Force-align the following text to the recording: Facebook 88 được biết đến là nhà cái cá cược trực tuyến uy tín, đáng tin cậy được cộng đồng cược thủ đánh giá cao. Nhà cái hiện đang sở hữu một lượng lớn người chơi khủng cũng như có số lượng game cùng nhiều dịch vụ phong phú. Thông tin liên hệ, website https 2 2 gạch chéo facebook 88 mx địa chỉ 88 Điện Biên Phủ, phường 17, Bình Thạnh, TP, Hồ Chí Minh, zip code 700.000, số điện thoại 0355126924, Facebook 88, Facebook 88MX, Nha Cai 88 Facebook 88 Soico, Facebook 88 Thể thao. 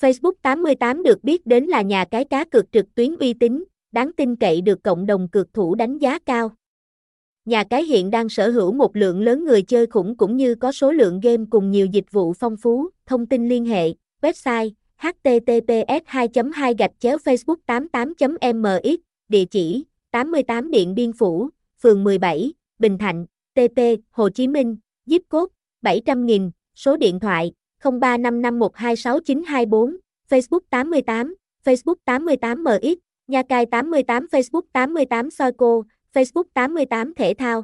Facebook 0.00 0.32
88 0.42 1.02
được 1.02 1.24
biết 1.24 1.46
đến 1.46 1.64
là 1.64 1.82
nhà 1.82 2.04
cái 2.04 2.24
cá 2.24 2.44
cược 2.44 2.72
trực 2.72 2.94
tuyến 2.94 3.16
uy 3.16 3.32
tín, 3.32 3.64
đáng 3.92 4.10
tin 4.16 4.36
cậy 4.36 4.60
được 4.60 4.82
cộng 4.82 5.06
đồng 5.06 5.28
cược 5.28 5.54
thủ 5.54 5.74
đánh 5.74 5.98
giá 5.98 6.18
cao. 6.18 6.50
Nhà 7.44 7.64
cái 7.64 7.84
hiện 7.84 8.10
đang 8.10 8.28
sở 8.28 8.50
hữu 8.50 8.72
một 8.72 8.96
lượng 8.96 9.20
lớn 9.20 9.44
người 9.44 9.62
chơi 9.62 9.86
khủng 9.86 10.16
cũng 10.16 10.36
như 10.36 10.54
có 10.54 10.72
số 10.72 10.92
lượng 10.92 11.20
game 11.20 11.44
cùng 11.50 11.70
nhiều 11.70 11.86
dịch 11.86 12.12
vụ 12.12 12.32
phong 12.32 12.56
phú. 12.56 12.88
Thông 13.06 13.26
tin 13.26 13.48
liên 13.48 13.64
hệ, 13.64 13.92
website 14.22 14.70
https 14.96 16.02
2 16.06 16.28
2 16.54 16.74
gạch 16.78 16.92
chéo 16.98 17.16
facebook 17.16 17.56
88 17.66 18.36
mx 18.54 18.88
địa 19.28 19.44
chỉ 19.44 19.84
88 20.10 20.70
Điện 20.70 20.94
Biên 20.94 21.12
Phủ, 21.12 21.48
phường 21.82 22.04
17, 22.04 22.52
Bình 22.78 22.98
Thạnh, 22.98 23.26
TP, 23.54 23.80
Hồ 24.10 24.28
Chí 24.28 24.48
Minh, 24.48 24.76
zip 25.06 25.20
code 25.30 25.52
700.000, 25.82 26.50
số 26.74 26.96
điện 26.96 27.20
thoại 27.20 27.52
0355126924, 27.82 29.96
Facebook 30.30 30.62
88, 30.70 31.26
Facebook 31.64 31.98
88MX, 32.06 32.96
Nha 33.28 33.42
Cai 33.42 33.66
88 33.66 34.22
Facebook 34.32 34.64
88 34.74 35.30
Soico, 35.30 35.82
Facebook 36.14 36.46
88 36.54 37.12
Thể 37.16 37.34
thao. 37.34 37.62